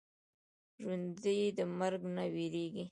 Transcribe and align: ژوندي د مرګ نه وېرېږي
ژوندي 0.81 1.39
د 1.57 1.59
مرګ 1.79 2.01
نه 2.15 2.23
وېرېږي 2.33 2.79